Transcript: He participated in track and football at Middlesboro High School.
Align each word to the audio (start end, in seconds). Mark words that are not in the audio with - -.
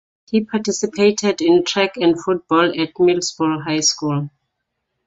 He 0.31 0.43
participated 0.43 1.41
in 1.41 1.63
track 1.63 1.95
and 1.95 2.19
football 2.19 2.71
at 2.71 2.95
Middlesboro 2.95 3.63
High 3.63 3.81
School. 3.81 4.31